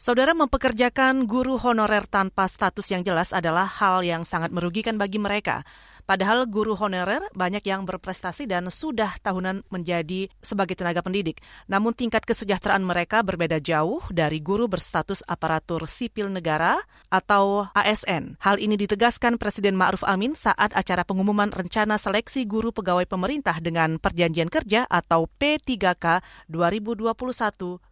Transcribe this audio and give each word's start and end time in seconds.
Saudara 0.00 0.32
mempekerjakan 0.32 1.28
guru 1.28 1.60
honorer 1.60 2.08
tanpa 2.08 2.48
status 2.48 2.88
yang 2.88 3.04
jelas 3.04 3.36
adalah 3.36 3.68
hal 3.68 4.00
yang 4.00 4.24
sangat 4.24 4.48
merugikan 4.48 4.96
bagi 4.96 5.20
mereka. 5.20 5.60
Padahal 6.08 6.48
guru 6.48 6.72
honorer 6.72 7.20
banyak 7.36 7.60
yang 7.68 7.84
berprestasi 7.84 8.48
dan 8.48 8.72
sudah 8.72 9.20
tahunan 9.20 9.60
menjadi 9.68 10.32
sebagai 10.40 10.72
tenaga 10.72 11.04
pendidik. 11.04 11.44
Namun 11.68 11.92
tingkat 11.92 12.24
kesejahteraan 12.24 12.80
mereka 12.80 13.20
berbeda 13.20 13.60
jauh 13.60 14.00
dari 14.08 14.40
guru 14.40 14.72
berstatus 14.72 15.20
aparatur 15.28 15.84
sipil 15.84 16.32
negara 16.32 16.80
atau 17.12 17.68
ASN. 17.76 18.40
Hal 18.40 18.56
ini 18.56 18.80
ditegaskan 18.80 19.36
Presiden 19.36 19.76
Ma'ruf 19.76 20.00
Amin 20.08 20.32
saat 20.32 20.72
acara 20.72 21.04
pengumuman 21.04 21.52
rencana 21.52 22.00
seleksi 22.00 22.48
guru 22.48 22.72
pegawai 22.72 23.04
pemerintah 23.04 23.60
dengan 23.60 24.00
perjanjian 24.00 24.48
kerja 24.48 24.88
atau 24.88 25.28
P3K 25.28 26.24
2021 26.48 27.04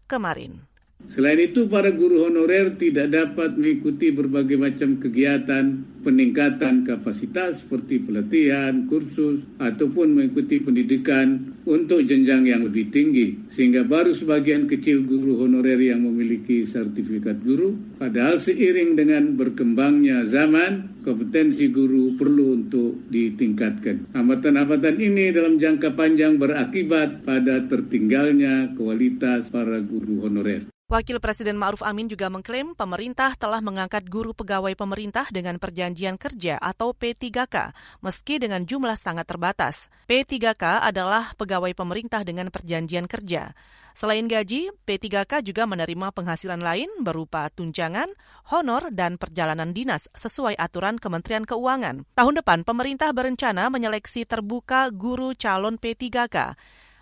kemarin. 0.09 0.78
Selain 1.09 1.41
itu, 1.41 1.73
para 1.73 1.89
guru 1.89 2.29
honorer 2.29 2.77
tidak 2.77 3.09
dapat 3.09 3.57
mengikuti 3.57 4.13
berbagai 4.13 4.61
macam 4.61 5.01
kegiatan 5.01 5.89
peningkatan 6.05 6.85
kapasitas 6.85 7.65
seperti 7.65 8.01
pelatihan, 8.05 8.85
kursus, 8.85 9.45
ataupun 9.57 10.15
mengikuti 10.15 10.61
pendidikan 10.61 11.57
untuk 11.65 12.05
jenjang 12.05 12.45
yang 12.45 12.61
lebih 12.65 12.93
tinggi. 12.93 13.49
Sehingga 13.49 13.89
baru 13.89 14.13
sebagian 14.13 14.69
kecil 14.69 15.05
guru 15.05 15.45
honorer 15.45 15.81
yang 15.81 16.05
memiliki 16.05 16.65
sertifikat 16.69 17.41
guru. 17.41 17.77
Padahal 17.97 18.37
seiring 18.37 18.97
dengan 18.97 19.33
berkembangnya 19.37 20.29
zaman, 20.29 21.03
kompetensi 21.05 21.73
guru 21.73 22.21
perlu 22.21 22.57
untuk 22.57 23.05
ditingkatkan. 23.09 24.13
Hambatan-hambatan 24.13 24.97
ini 25.01 25.33
dalam 25.33 25.57
jangka 25.57 25.97
panjang 25.97 26.37
berakibat 26.37 27.25
pada 27.25 27.65
tertinggalnya 27.65 28.77
kualitas 28.77 29.49
para 29.49 29.81
guru 29.81 30.29
honorer. 30.29 30.78
Wakil 30.89 31.21
Presiden 31.21 31.61
Ma'ruf 31.61 31.85
Amin 31.85 32.09
juga 32.09 32.33
mengklaim 32.33 32.73
pemerintah 32.73 33.37
telah 33.37 33.61
mengangkat 33.61 34.09
guru 34.09 34.33
pegawai 34.33 34.73
pemerintah 34.73 35.29
dengan 35.29 35.61
perjanjian 35.61 36.17
kerja 36.17 36.57
atau 36.57 36.97
P3K, 36.97 37.77
meski 38.01 38.41
dengan 38.41 38.65
jumlah 38.65 38.97
sangat 38.97 39.29
terbatas. 39.29 39.93
P3K 40.09 40.81
adalah 40.81 41.37
pegawai 41.37 41.77
pemerintah 41.77 42.25
dengan 42.25 42.49
perjanjian 42.49 43.05
kerja. 43.05 43.53
Selain 43.93 44.25
gaji, 44.25 44.73
P3K 44.89 45.45
juga 45.45 45.69
menerima 45.69 46.09
penghasilan 46.09 46.65
lain 46.65 46.89
berupa 47.05 47.53
tunjangan, 47.53 48.09
honor, 48.49 48.89
dan 48.89 49.21
perjalanan 49.21 49.77
dinas 49.77 50.09
sesuai 50.17 50.57
aturan 50.57 50.97
Kementerian 50.97 51.45
Keuangan. 51.45 52.09
Tahun 52.17 52.35
depan, 52.41 52.65
pemerintah 52.65 53.13
berencana 53.13 53.69
menyeleksi 53.69 54.25
terbuka 54.25 54.89
guru 54.89 55.37
calon 55.37 55.77
P3K. 55.77 56.57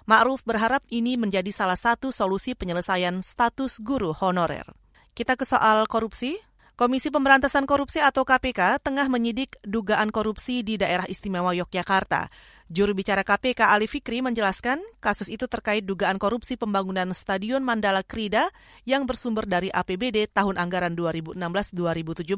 Ma'ruf 0.06 0.46
berharap 0.46 0.86
ini 0.86 1.18
menjadi 1.18 1.50
salah 1.50 1.74
satu 1.74 2.14
solusi 2.14 2.54
penyelesaian 2.54 3.26
status 3.26 3.82
guru 3.82 4.14
honorer. 4.14 4.62
Kita 5.18 5.34
ke 5.34 5.42
soal 5.42 5.82
korupsi. 5.90 6.38
Komisi 6.76 7.08
Pemberantasan 7.08 7.64
Korupsi 7.64 8.04
atau 8.04 8.22
KPK 8.28 8.84
tengah 8.84 9.08
menyidik 9.08 9.56
dugaan 9.64 10.12
korupsi 10.12 10.60
di 10.60 10.76
daerah 10.76 11.08
istimewa 11.08 11.56
Yogyakarta. 11.56 12.28
Juru 12.68 12.92
bicara 12.92 13.24
KPK 13.24 13.72
Ali 13.72 13.88
Fikri 13.88 14.20
menjelaskan 14.20 14.84
kasus 15.00 15.32
itu 15.32 15.48
terkait 15.48 15.88
dugaan 15.88 16.20
korupsi 16.20 16.60
pembangunan 16.60 17.10
Stadion 17.16 17.64
Mandala 17.64 18.04
Krida 18.04 18.52
yang 18.84 19.08
bersumber 19.08 19.48
dari 19.48 19.72
APBD 19.72 20.28
tahun 20.28 20.60
anggaran 20.60 20.92
2016-2017. 20.94 22.28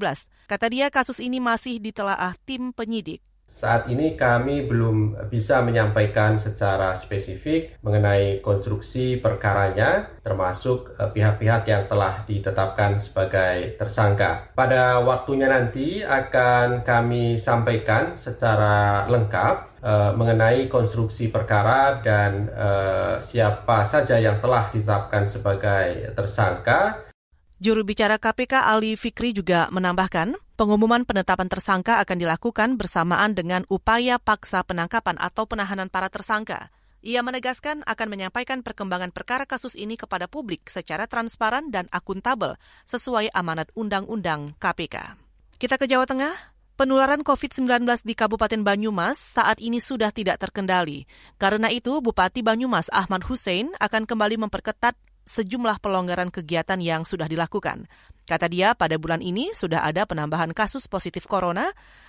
Kata 0.47 0.67
dia 0.71 0.87
kasus 0.89 1.19
ini 1.19 1.43
masih 1.43 1.83
ditelaah 1.83 2.39
tim 2.47 2.71
penyidik. 2.71 3.19
Saat 3.49 3.89
ini 3.91 4.15
kami 4.15 4.69
belum 4.69 5.27
bisa 5.33 5.65
menyampaikan 5.65 6.39
secara 6.39 6.95
spesifik 6.95 7.75
mengenai 7.83 8.45
konstruksi 8.45 9.19
perkaranya, 9.19 10.15
termasuk 10.23 10.95
eh, 10.95 11.11
pihak-pihak 11.11 11.65
yang 11.67 11.89
telah 11.91 12.23
ditetapkan 12.29 13.01
sebagai 13.01 13.75
tersangka. 13.75 14.53
Pada 14.55 15.03
waktunya 15.03 15.51
nanti 15.51 16.05
akan 16.07 16.87
kami 16.87 17.41
sampaikan 17.41 18.15
secara 18.15 19.09
lengkap 19.11 19.57
uh, 19.83 20.13
mengenai 20.15 20.67
konstruksi 20.71 21.31
perkara 21.31 21.99
dan 22.03 22.51
uh, 22.53 23.19
siapa 23.23 23.83
saja 23.87 24.19
yang 24.19 24.39
telah 24.43 24.71
ditetapkan 24.71 25.25
sebagai 25.27 26.15
tersangka 26.15 27.09
Juru 27.59 27.83
bicara 27.83 28.23
KPK 28.23 28.71
Ali 28.71 28.95
Fikri 28.95 29.35
juga 29.35 29.67
menambahkan, 29.75 30.39
pengumuman 30.55 31.03
penetapan 31.03 31.51
tersangka 31.51 31.99
akan 31.99 32.23
dilakukan 32.23 32.79
bersamaan 32.79 33.35
dengan 33.35 33.67
upaya 33.67 34.23
paksa 34.23 34.63
penangkapan 34.63 35.19
atau 35.19 35.43
penahanan 35.43 35.91
para 35.91 36.07
tersangka. 36.07 36.71
Ia 37.03 37.19
menegaskan 37.27 37.83
akan 37.83 38.09
menyampaikan 38.15 38.63
perkembangan 38.63 39.11
perkara 39.11 39.43
kasus 39.43 39.75
ini 39.75 39.99
kepada 39.99 40.31
publik 40.31 40.71
secara 40.71 41.11
transparan 41.11 41.75
dan 41.75 41.91
akuntabel 41.91 42.55
sesuai 42.87 43.35
amanat 43.35 43.75
Undang-Undang 43.75 44.55
KPK. 44.63 45.19
Kita 45.59 45.83
ke 45.83 45.91
Jawa 45.91 46.07
Tengah. 46.07 46.55
Penularan 46.79 47.27
COVID-19 47.27 47.83
di 48.07 48.15
Kabupaten 48.15 48.63
Banyumas 48.63 49.35
saat 49.35 49.59
ini 49.59 49.83
sudah 49.83 50.15
tidak 50.15 50.39
terkendali. 50.39 51.11
Karena 51.35 51.75
itu, 51.75 51.99
Bupati 51.99 52.47
Banyumas 52.47 52.87
Ahmad 52.95 53.27
Hussein 53.27 53.75
akan 53.83 54.07
kembali 54.07 54.39
memperketat 54.47 54.95
sejumlah 55.29 55.79
pelonggaran 55.85 56.33
kegiatan 56.33 56.81
yang 56.81 57.05
sudah 57.05 57.29
dilakukan. 57.29 57.85
Kata 58.25 58.49
dia, 58.49 58.73
pada 58.73 58.97
bulan 58.97 59.21
ini 59.21 59.53
sudah 59.53 59.85
ada 59.85 60.05
penambahan 60.05 60.53
kasus 60.57 60.89
positif 60.89 61.29
corona 61.29 61.69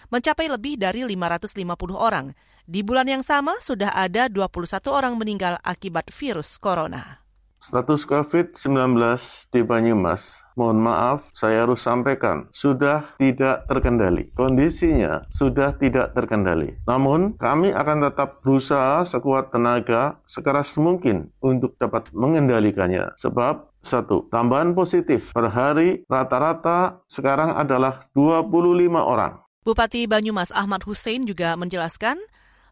mencapai 0.09 0.47
lebih 0.47 0.79
dari 0.79 1.03
550 1.03 1.59
orang. 1.95 2.33
Di 2.63 2.81
bulan 2.81 3.07
yang 3.07 3.23
sama 3.23 3.55
sudah 3.59 3.91
ada 3.91 4.31
21 4.31 4.89
orang 4.89 5.13
meninggal 5.15 5.59
akibat 5.61 6.09
virus 6.11 6.57
corona. 6.59 7.28
Status 7.59 8.07
COVID-19 8.07 8.95
di 9.51 9.61
Banyumas, 9.67 10.39
mohon 10.55 10.79
maaf 10.79 11.27
saya 11.35 11.67
harus 11.67 11.83
sampaikan, 11.83 12.47
sudah 12.55 13.19
tidak 13.19 13.67
terkendali. 13.67 14.31
Kondisinya 14.31 15.27
sudah 15.27 15.75
tidak 15.75 16.15
terkendali. 16.15 16.79
Namun, 16.87 17.35
kami 17.35 17.75
akan 17.75 18.07
tetap 18.07 18.39
berusaha 18.39 19.03
sekuat 19.03 19.51
tenaga, 19.51 20.15
sekeras 20.23 20.71
mungkin 20.79 21.35
untuk 21.43 21.75
dapat 21.75 22.07
mengendalikannya. 22.15 23.11
Sebab 23.19 23.69
satu, 23.83 24.31
tambahan 24.31 24.71
positif 24.71 25.35
per 25.35 25.51
hari 25.51 26.07
rata-rata 26.07 27.03
sekarang 27.11 27.59
adalah 27.59 28.07
25 28.15 29.03
orang. 29.03 29.39
Bupati 29.67 30.07
Banyumas 30.07 30.55
Ahmad 30.55 30.87
Hussein 30.87 31.27
juga 31.27 31.59
menjelaskan, 31.59 32.15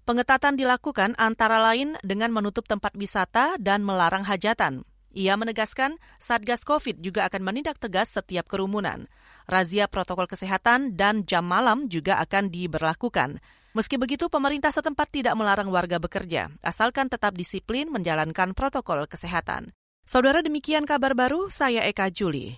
Pengetatan 0.07 0.55
dilakukan 0.55 1.19
antara 1.19 1.59
lain 1.59 1.99
dengan 1.99 2.31
menutup 2.31 2.63
tempat 2.63 2.95
wisata 2.95 3.59
dan 3.59 3.83
melarang 3.83 4.23
hajatan. 4.23 4.87
Ia 5.11 5.35
menegaskan 5.35 5.99
Satgas 6.15 6.63
COVID 6.63 7.03
juga 7.03 7.27
akan 7.27 7.43
menindak 7.43 7.75
tegas 7.75 8.15
setiap 8.15 8.47
kerumunan. 8.47 9.11
Razia 9.51 9.91
protokol 9.91 10.31
kesehatan 10.31 10.95
dan 10.95 11.27
jam 11.27 11.43
malam 11.43 11.91
juga 11.91 12.23
akan 12.23 12.47
diberlakukan. 12.47 13.43
Meski 13.75 13.99
begitu, 13.99 14.31
pemerintah 14.31 14.71
setempat 14.71 15.11
tidak 15.11 15.35
melarang 15.35 15.67
warga 15.69 15.99
bekerja, 16.01 16.55
asalkan 16.63 17.11
tetap 17.11 17.35
disiplin 17.35 17.91
menjalankan 17.91 18.55
protokol 18.55 19.05
kesehatan. 19.11 19.75
Saudara 20.07 20.41
demikian 20.41 20.87
kabar 20.87 21.13
baru, 21.13 21.51
saya 21.51 21.85
Eka 21.85 22.09
Juli. 22.09 22.57